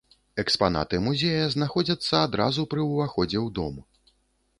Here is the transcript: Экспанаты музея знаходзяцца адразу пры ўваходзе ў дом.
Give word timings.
Экспанаты 0.43 0.99
музея 1.07 1.43
знаходзяцца 1.55 2.21
адразу 2.29 2.65
пры 2.73 2.87
ўваходзе 2.87 3.37
ў 3.45 3.55
дом. 3.59 3.75